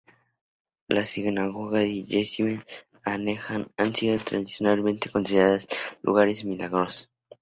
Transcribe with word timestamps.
La 0.87 1.05
sinagoga 1.05 1.83
y 1.83 2.01
la 2.07 2.07
yeshivá 2.17 2.65
aneja 3.05 3.67
han 3.77 3.93
sido 3.93 4.17
tradicionalmente 4.17 5.11
consideradas 5.11 5.67
lugares 6.01 6.43
milagrosos. 6.43 7.07